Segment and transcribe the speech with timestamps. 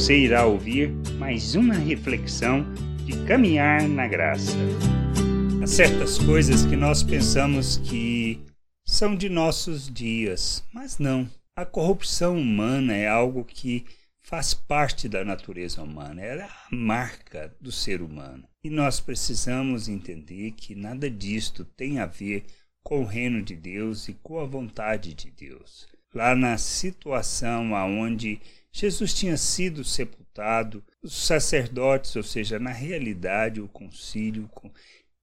[0.00, 2.64] Você irá ouvir mais uma reflexão
[3.04, 4.56] de caminhar na graça.
[5.62, 8.40] Há certas coisas que nós pensamos que
[8.86, 11.28] são de nossos dias, mas não.
[11.54, 13.84] A corrupção humana é algo que
[14.22, 18.48] faz parte da natureza humana, ela é a marca do ser humano.
[18.64, 22.46] E nós precisamos entender que nada disto tem a ver
[22.82, 25.86] com o reino de Deus e com a vontade de Deus.
[26.14, 28.40] Lá na situação aonde
[28.72, 34.48] Jesus tinha sido sepultado, os sacerdotes, ou seja, na realidade o concílio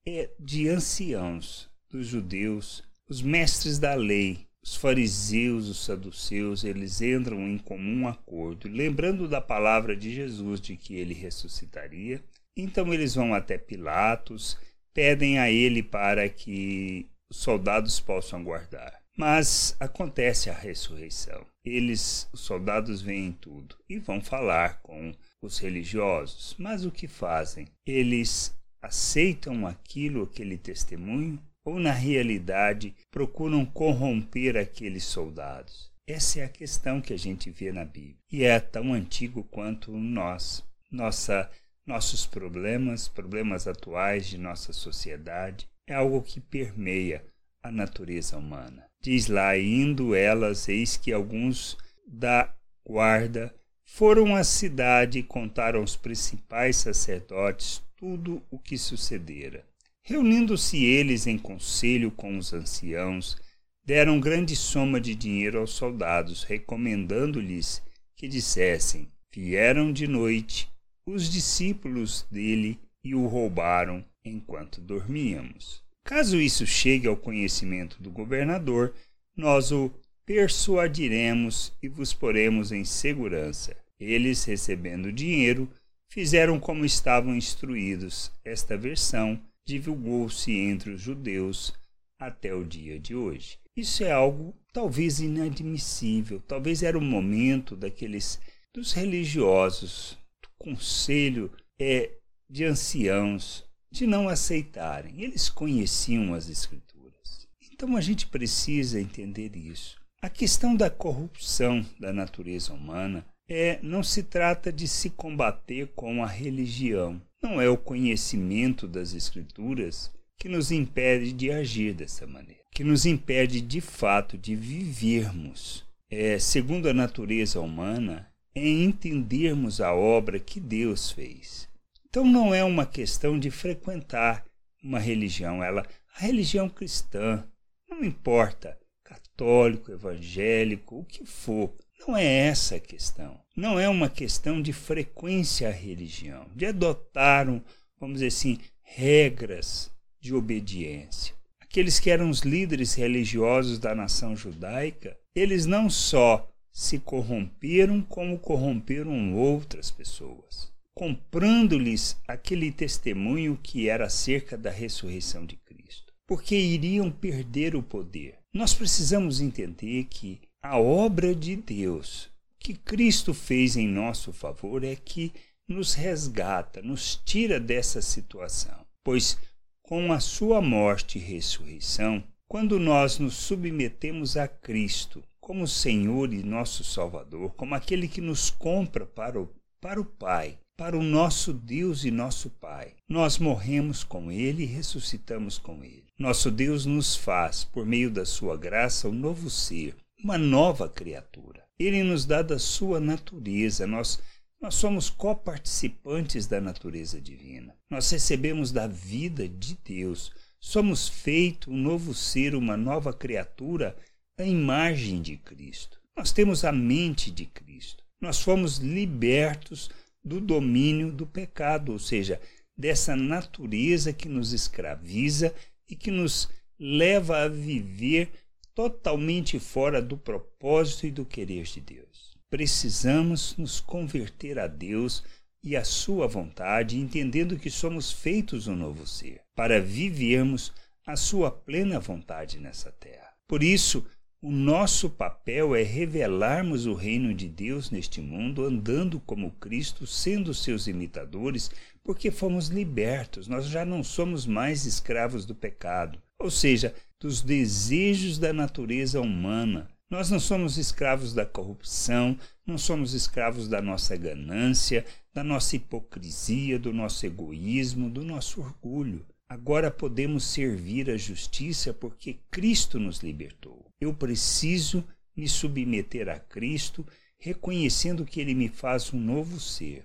[0.06, 7.40] é de anciãos dos judeus, os mestres da lei, os fariseus, os saduceus, eles entram
[7.40, 12.22] em comum acordo, lembrando da palavra de Jesus de que ele ressuscitaria.
[12.56, 14.58] Então eles vão até Pilatos,
[14.94, 19.07] pedem a ele para que os soldados possam guardar.
[19.18, 21.44] Mas acontece a ressurreição.
[21.66, 26.56] Eles, os soldados, veem tudo e vão falar com os religiosos.
[26.60, 27.68] Mas o que fazem?
[27.84, 35.92] Eles aceitam aquilo, aquele testemunho, ou na realidade procuram corromper aqueles soldados?
[36.08, 38.16] Essa é a questão que a gente vê na Bíblia.
[38.32, 40.64] E é tão antigo quanto nós.
[40.90, 41.50] Nossa,
[41.86, 47.26] nossos problemas, problemas atuais de nossa sociedade, é algo que permeia
[47.68, 48.86] a natureza humana.
[49.02, 52.54] Diz lá, indo elas, eis que alguns da
[52.86, 53.54] guarda
[53.86, 59.66] foram à cidade e contaram aos principais sacerdotes tudo o que sucedera.
[60.02, 63.38] Reunindo-se eles em conselho com os anciãos,
[63.84, 67.82] deram grande soma de dinheiro aos soldados, recomendando-lhes
[68.16, 70.70] que dissessem: Vieram de noite
[71.06, 75.87] os discípulos dele e o roubaram enquanto dormíamos.
[76.08, 78.96] Caso isso chegue ao conhecimento do governador,
[79.36, 79.92] nós o
[80.26, 83.76] persuadiremos e vos poremos em segurança.
[84.00, 85.70] Eles, recebendo o dinheiro,
[86.10, 88.32] fizeram como estavam instruídos.
[88.46, 91.74] Esta versão divulgou-se entre os judeus
[92.18, 93.60] até o dia de hoje.
[93.76, 98.40] Isso é algo talvez inadmissível, talvez era o momento daqueles
[98.74, 102.12] dos religiosos, do conselho é,
[102.50, 103.67] de anciãos,
[103.98, 105.22] de não aceitarem.
[105.22, 107.48] Eles conheciam as escrituras.
[107.72, 109.98] Então a gente precisa entender isso.
[110.22, 116.24] A questão da corrupção da natureza humana é não se trata de se combater com
[116.24, 122.62] a religião, não é o conhecimento das Escrituras que nos impede de agir dessa maneira,
[122.72, 129.94] que nos impede de fato de vivermos, é, segundo a natureza humana, é entendermos a
[129.94, 131.68] obra que Deus fez.
[132.10, 134.46] Então não é uma questão de frequentar
[134.84, 135.86] uma religião, ela
[136.16, 137.48] a religião cristã,
[137.90, 143.40] não importa, católico, evangélico, o que for, não é essa a questão.
[143.56, 147.62] Não é uma questão de frequência à religião, de adotar, um,
[148.00, 151.36] vamos dizer assim, regras de obediência.
[151.60, 158.40] Aqueles que eram os líderes religiosos da nação judaica, eles não só se corromperam, como
[158.40, 167.12] corromperam outras pessoas, comprando-lhes aquele testemunho que era acerca da ressurreição de Cristo, porque iriam
[167.12, 168.40] perder o poder.
[168.52, 174.96] Nós precisamos entender que a obra de Deus que Cristo fez em nosso favor é
[174.96, 175.32] que
[175.70, 178.84] nos resgata, nos tira dessa situação.
[179.04, 179.38] Pois
[179.84, 186.42] com a sua morte e ressurreição, quando nós nos submetemos a Cristo como Senhor e
[186.42, 189.48] nosso Salvador, como aquele que nos compra para o,
[189.80, 194.68] para o Pai, para o nosso Deus e nosso Pai, nós morremos com Ele e
[194.68, 196.06] ressuscitamos com Ele.
[196.20, 201.64] Nosso Deus nos faz, por meio da sua graça, um novo ser, uma nova criatura.
[201.80, 204.22] Ele nos dá da sua natureza, nós,
[204.62, 207.76] nós somos coparticipantes da natureza divina.
[207.90, 210.32] Nós recebemos da vida de Deus.
[210.60, 213.98] Somos feito um novo ser, uma nova criatura,
[214.38, 216.00] a imagem de Cristo.
[216.16, 218.04] Nós temos a mente de Cristo.
[218.22, 219.90] Nós fomos libertos
[220.28, 222.40] do domínio do pecado, ou seja,
[222.78, 225.54] dessa natureza que nos escraviza
[225.90, 228.30] e que nos leva a viver
[228.76, 232.38] totalmente fora do propósito e do querer de Deus.
[232.50, 235.24] Precisamos nos converter a Deus
[235.64, 240.72] e à Sua vontade, entendendo que somos feitos um novo ser, para vivermos
[241.06, 243.34] a Sua plena vontade nessa terra.
[243.48, 244.06] Por isso,
[244.42, 250.54] o nosso papel é revelarmos o reino de Deus neste mundo, andando como Cristo, sendo
[250.54, 251.72] seus imitadores,
[252.04, 256.22] porque fomos libertos, nós já não somos mais escravos do pecado.
[256.40, 263.14] Ou seja, dos desejos da natureza humana, Nós não somos escravos da corrupção, não somos
[263.14, 269.26] escravos da nossa ganância, da nossa hipocrisia, do nosso egoísmo, do nosso orgulho.
[269.50, 273.87] Agora podemos servir a justiça porque Cristo nos libertou.
[274.00, 275.04] Eu preciso
[275.36, 277.06] me submeter a Cristo,
[277.38, 280.04] reconhecendo que Ele me faz um novo ser,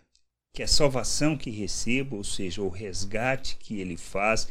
[0.54, 4.48] que a salvação que recebo, ou seja, o resgate que Ele faz,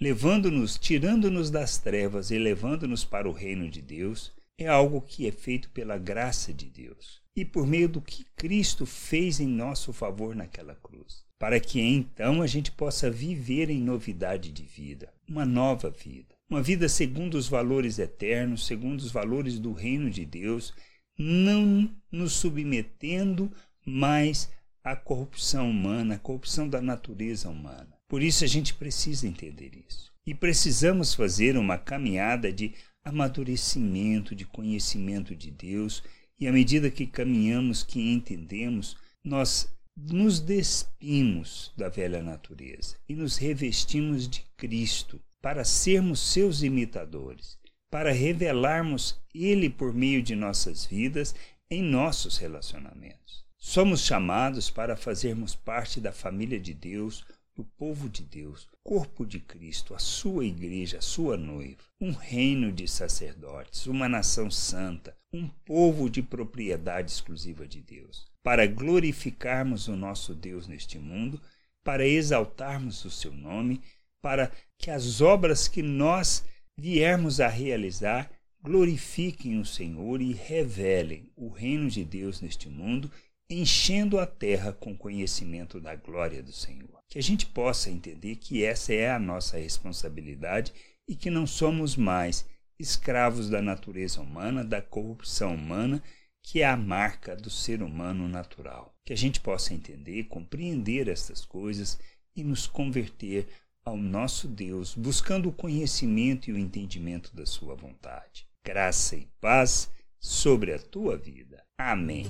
[0.00, 5.32] levando-nos, tirando-nos das trevas e levando-nos para o reino de Deus, é algo que é
[5.32, 7.20] feito pela graça de Deus.
[7.34, 12.40] E por meio do que Cristo fez em nosso favor naquela cruz, para que então
[12.40, 17.48] a gente possa viver em novidade de vida, uma nova vida, uma vida segundo os
[17.48, 20.72] valores eternos, segundo os valores do reino de Deus,
[21.18, 23.50] não nos submetendo
[23.84, 24.48] mais
[24.84, 27.92] à corrupção humana, à corrupção da natureza humana.
[28.06, 30.12] Por isso a gente precisa entender isso.
[30.24, 32.72] E precisamos fazer uma caminhada de
[33.04, 36.04] amadurecimento, de conhecimento de Deus,
[36.38, 43.36] e à medida que caminhamos, que entendemos, nós nos despimos da velha natureza e nos
[43.36, 47.58] revestimos de Cristo para sermos seus imitadores,
[47.90, 51.34] para revelarmos Ele por meio de nossas vidas
[51.70, 53.44] em nossos relacionamentos.
[53.58, 57.24] Somos chamados para fazermos parte da família de Deus,
[57.54, 62.72] do povo de Deus, corpo de Cristo, a sua igreja, a sua noiva, um reino
[62.72, 69.96] de sacerdotes, uma nação santa, um povo de propriedade exclusiva de Deus, para glorificarmos o
[69.96, 71.40] nosso Deus neste mundo,
[71.84, 73.80] para exaltarmos o seu nome,
[74.20, 76.44] para que as obras que nós
[76.76, 78.30] viermos a realizar
[78.62, 83.10] glorifiquem o Senhor e revelem o reino de Deus neste mundo
[83.52, 87.02] enchendo a terra com conhecimento da glória do Senhor.
[87.08, 90.72] Que a gente possa entender que essa é a nossa responsabilidade
[91.06, 92.46] e que não somos mais
[92.78, 96.02] escravos da natureza humana, da corrupção humana,
[96.42, 98.94] que é a marca do ser humano natural.
[99.04, 101.98] Que a gente possa entender, compreender estas coisas
[102.34, 103.46] e nos converter
[103.84, 108.46] ao nosso Deus, buscando o conhecimento e o entendimento da Sua vontade.
[108.64, 111.62] Graça e paz sobre a tua vida.
[111.76, 112.26] Amém.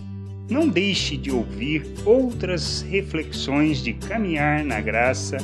[0.50, 5.36] Não deixe de ouvir outras reflexões de caminhar na graça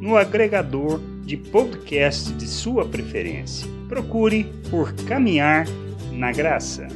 [0.00, 3.66] no agregador de podcast de sua preferência.
[3.88, 5.66] Procure por Caminhar
[6.12, 6.86] na Graça.